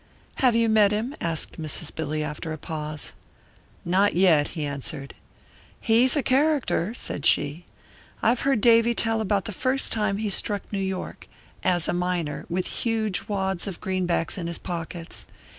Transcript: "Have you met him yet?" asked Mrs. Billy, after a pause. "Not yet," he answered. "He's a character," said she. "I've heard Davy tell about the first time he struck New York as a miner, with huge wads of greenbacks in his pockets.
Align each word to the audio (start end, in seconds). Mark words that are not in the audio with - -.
"Have 0.37 0.55
you 0.55 0.67
met 0.67 0.91
him 0.91 1.11
yet?" 1.11 1.21
asked 1.21 1.61
Mrs. 1.61 1.93
Billy, 1.93 2.23
after 2.23 2.51
a 2.51 2.57
pause. 2.57 3.13
"Not 3.85 4.15
yet," 4.15 4.47
he 4.57 4.65
answered. 4.65 5.13
"He's 5.79 6.15
a 6.15 6.23
character," 6.23 6.91
said 6.95 7.23
she. 7.23 7.65
"I've 8.23 8.39
heard 8.41 8.61
Davy 8.61 8.95
tell 8.95 9.21
about 9.21 9.45
the 9.45 9.51
first 9.51 9.91
time 9.91 10.17
he 10.17 10.31
struck 10.31 10.73
New 10.73 10.79
York 10.79 11.27
as 11.63 11.87
a 11.87 11.93
miner, 11.93 12.47
with 12.49 12.65
huge 12.81 13.27
wads 13.27 13.67
of 13.67 13.79
greenbacks 13.79 14.39
in 14.39 14.47
his 14.47 14.57
pockets. 14.57 15.27